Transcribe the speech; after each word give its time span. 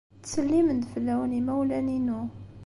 Ttselimen-d 0.19 0.83
fell-awen 0.93 1.31
yimawlan-inu. 1.35 2.21